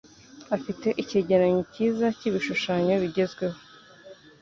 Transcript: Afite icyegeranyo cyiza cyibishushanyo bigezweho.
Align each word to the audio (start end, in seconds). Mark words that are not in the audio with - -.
Afite 0.55 0.87
icyegeranyo 1.01 1.61
cyiza 1.73 2.05
cyibishushanyo 2.19 2.93
bigezweho. 3.03 3.57